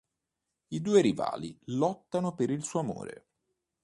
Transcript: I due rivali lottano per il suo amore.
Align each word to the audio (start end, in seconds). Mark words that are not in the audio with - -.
I 0.69 0.81
due 0.81 0.99
rivali 1.01 1.55
lottano 1.65 2.33
per 2.33 2.49
il 2.49 2.63
suo 2.63 2.79
amore. 2.79 3.25